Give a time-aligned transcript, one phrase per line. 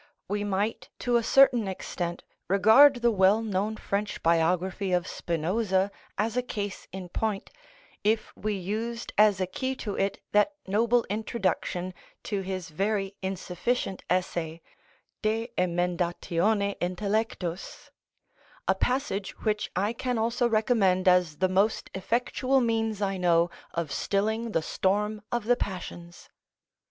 [0.27, 6.35] We might to a certain extent regard the well known French biography of Spinoza as
[6.35, 7.51] a case in point,
[8.03, 11.93] if we used as a key to it that noble introduction
[12.23, 14.63] to his very insufficient essay,
[15.21, 17.91] "De Emendatione Intellectus,"
[18.67, 23.91] a passage which I can also recommend as the most effectual means I know of
[23.91, 26.27] stilling the storm of the passions.